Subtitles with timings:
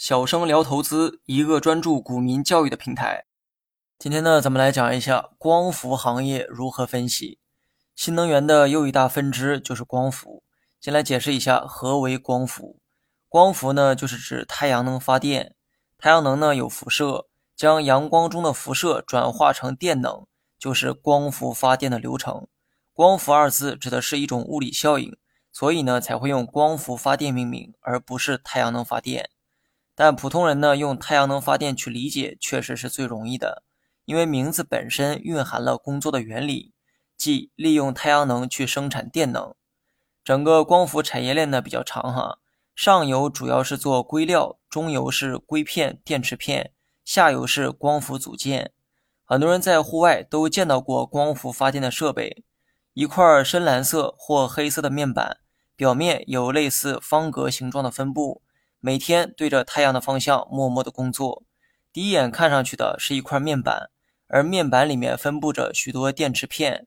[0.00, 3.26] 小生聊投资，一个专注股民教育的平台。
[3.98, 7.38] 今天呢，咱们来讲一下光伏行业如何分析。
[7.94, 10.42] 新能源的又一大分支就是光伏。
[10.80, 12.80] 先来解释一下何为光伏。
[13.28, 15.54] 光伏呢，就是指太阳能发电。
[15.98, 20.26] 太阳能呢有辐射，将阳光中的辐射转化成电能，
[20.58, 22.46] 就是光伏发电的流程。
[22.94, 25.14] 光伏二字指的是一种物理效应，
[25.52, 29.28] 所以呢才会用光伏发电命名，而不是太阳能发电。
[30.02, 33.62] 但普通人呢，用太阳能发电去理解，确实是最容易的，
[34.06, 36.72] 因为名字本身蕴含了工作的原理，
[37.18, 39.54] 即利用太阳能去生产电能。
[40.24, 42.38] 整个光伏产业链呢比较长哈，
[42.74, 46.72] 上游主要是做硅料，中游是硅片、电池片，
[47.04, 48.72] 下游是光伏组件。
[49.26, 52.42] 很多人在户外都见到过光伏发电的设备，
[52.94, 55.36] 一块深蓝色或黑色的面板，
[55.76, 58.40] 表面有类似方格形状的分布。
[58.82, 61.42] 每天对着太阳的方向默默的工作，
[61.92, 63.90] 第一眼看上去的是一块面板，
[64.26, 66.86] 而面板里面分布着许多电池片。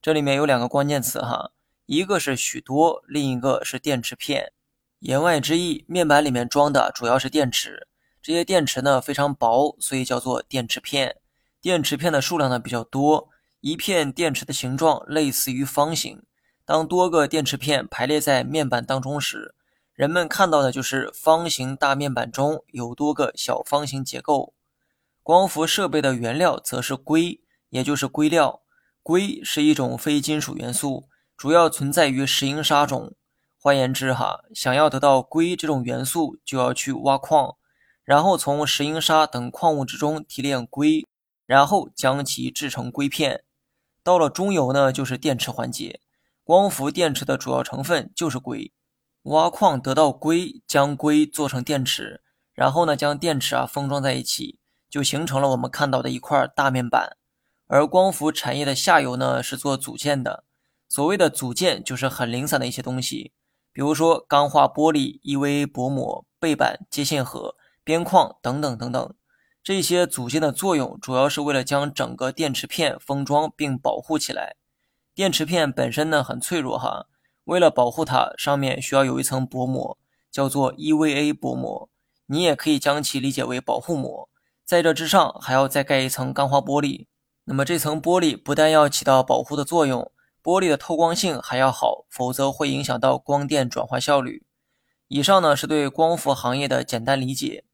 [0.00, 1.50] 这里面有两个关键词哈，
[1.86, 4.52] 一个是许多，另一个是电池片。
[5.00, 7.88] 言外之意，面板里面装的主要是电池，
[8.22, 11.16] 这些电池呢非常薄，所以叫做电池片。
[11.60, 16.22] 电池片的数量呢比较多，一片电池的形状类似于方形。
[16.64, 19.56] 当多个电池片排列在面板当中时，
[19.94, 24.54] 人们看到的就是方形大面板中有多个小方形结构。
[25.22, 28.62] 光伏设备的原料则是硅，也就是硅料。
[29.02, 33.14] 硅是一种非金属元素，主要存在于石英砂中。
[33.58, 37.56] 换言之，哈，想要得到硅这种元素，就要去挖矿，
[38.02, 41.06] 然后从石英砂等矿物质中提炼硅，
[41.46, 43.44] 然后将其制成硅片。
[44.02, 46.00] 到了中游呢，就是电池环节。
[46.42, 48.72] 光伏电池的主要成分就是硅。
[49.22, 54.58] 挖矿得到硅，将硅做成电池，然后呢，将电池啊封装在一起，
[54.90, 57.16] 就形成了我们看到的一块大面板。
[57.68, 60.44] 而光伏产业的下游呢，是做组件的。
[60.88, 63.32] 所谓的组件，就是很零散的一些东西，
[63.72, 69.14] 比如说钢化玻璃、EVA 薄膜、背板、接线盒、边框等等等等。
[69.62, 74.56] 这些组件的作用，主要是为了将整个电池片封装并保护起来。
[75.14, 77.06] 电池片本身呢，很脆弱哈。
[77.44, 79.98] 为了保护它，上面需要有一层薄膜，
[80.30, 81.88] 叫做 EVA 薄膜。
[82.26, 84.28] 你也可以将其理解为保护膜。
[84.64, 87.06] 在这之上还要再盖一层钢化玻璃。
[87.44, 94.44] 那么这层玻璃不但要起到保护的作用，玻璃的透光性还要好，否则会影响到光电转化效率。
[95.08, 97.64] 以上呢是对光伏行业的简单理解。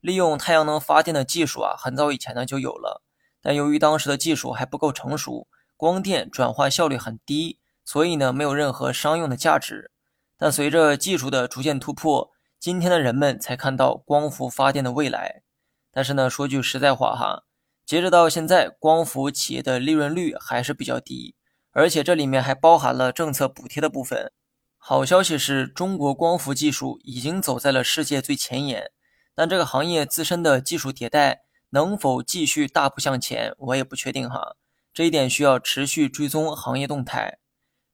[0.00, 3.02] 利用太阳能发电的技术啊，很早以前呢就有了，
[3.42, 7.58] 但由于当时的技术还不够成熟，光电转化效率很低。
[7.86, 9.92] 所以呢，没有任何商用的价值。
[10.36, 15.42] 但随着技术的逐渐突破，今天的人们才看到光伏发电的未来。
[15.90, 17.44] 但是呢，说句实在话哈，
[17.86, 21.36] 截止到现在，光伏企业的利润率还是比较低，
[21.70, 24.32] 而且这里面还包含了政策补贴的部分。
[24.76, 28.90] 好消息是中国光伏技术已经走在了世界最前沿，
[29.34, 34.56] 但这个行业自身的技术迭代能否继续大步向前，我也不确定哈。
[34.92, 37.38] 这一点需要持续追踪行业动态。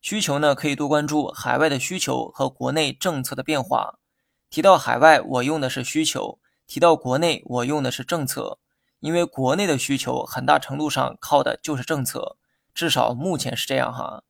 [0.03, 3.99] 需求呢，可以多关注海外的需求和国内政策的变化。
[4.51, 8.59] 提到海外，我用的是需求；提到国内，我用的是政策。
[8.99, 12.37] 因为国内的需求很大程度上靠的就是政策，
[12.73, 14.23] 至少目前是这样哈。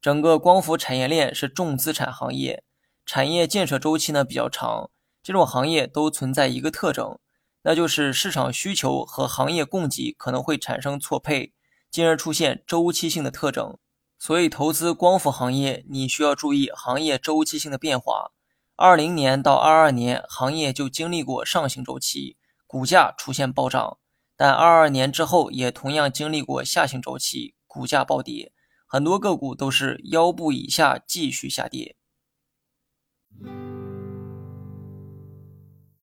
[0.00, 2.62] 整个光伏产业链是重资产行业，
[3.04, 4.90] 产业建设周期呢比较长。
[5.22, 7.18] 这种行业都存在一个特征，
[7.62, 11.52] 那就是市场需求和行业供给可能会产生错配，
[11.90, 13.78] 进而出现周期性的特征。
[14.22, 18.32] 所以，投资光伏行业，你需要注意行业周期性的变化。
[18.76, 22.36] 二零年到二二年，行业就经历过上行周期，
[22.66, 23.96] 股价出现暴涨；
[24.36, 28.52] 但二二年之后，也同样经历过下行周期，股价暴跌，
[28.86, 31.96] 很多个股都是腰部以下继续下跌。